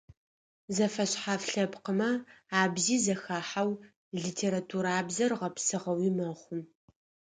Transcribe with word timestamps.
Зэфэшъхьаф 0.75 1.43
лъэпкъымэ 1.51 2.09
абзи 2.61 2.97
зэхахьау 3.05 3.71
литературабзэр 4.21 5.31
гъэпсыгъэуи 5.39 6.09
мэхъу. 6.17 6.59